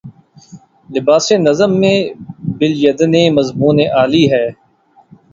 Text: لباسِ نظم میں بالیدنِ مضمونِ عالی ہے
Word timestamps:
لباسِ 0.89 1.27
نظم 1.39 1.71
میں 1.81 1.97
بالیدنِ 2.57 3.13
مضمونِ 3.37 3.77
عالی 3.97 4.23
ہے 4.31 4.45